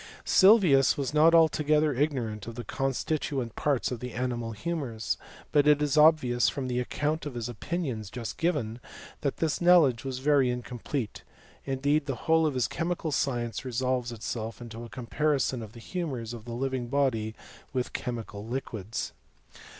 Sylvius 0.25 0.97
was 0.97 1.13
not 1.13 1.35
altogether 1.35 1.93
ignorant 1.93 2.47
of 2.47 2.55
the 2.55 2.63
consti 2.63 3.19
tuent 3.19 3.53
parts 3.55 3.91
of 3.91 3.99
the 3.99 4.13
animal 4.13 4.53
humours; 4.53 5.15
but 5.51 5.67
it 5.67 5.79
is 5.79 5.95
obvious, 5.95 6.47
j 6.49 6.53
from 6.55 6.67
the 6.67 6.79
account 6.79 7.27
of 7.27 7.35
his 7.35 7.47
opinions 7.47 8.09
just 8.09 8.39
given, 8.39 8.79
that 9.21 9.37
this 9.37 9.59
■ 9.59 9.61
knowledge 9.61 10.03
was 10.03 10.17
very 10.17 10.49
incomplete; 10.49 11.21
indeed 11.65 12.07
the 12.07 12.15
whole 12.25 12.47
of 12.47 12.55
his 12.55 12.67
chemical 12.67 13.11
science 13.11 13.63
resolves 13.63 14.11
itself 14.11 14.59
into 14.59 14.83
a 14.83 14.89
compa 14.89 15.07
■ 15.07 15.09
rison 15.35 15.61
of 15.61 15.73
the 15.73 15.79
humours 15.79 16.33
of 16.33 16.45
the 16.45 16.51
living 16.53 16.87
body 16.87 17.35
with 17.71 17.93
chemical 17.93 18.43
liquids. 18.43 19.13